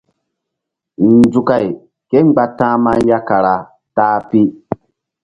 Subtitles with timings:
[1.09, 1.65] Nzukay
[2.09, 3.55] kémgba ta̧hma ya kara
[3.95, 4.41] ta-a pi.